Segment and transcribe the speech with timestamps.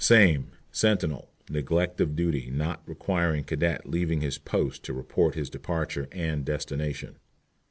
[0.03, 0.47] SAME.
[0.71, 6.43] Sentinel, neglect of duty, not requiring cadet leaving his post to report his departure and
[6.43, 7.17] destination.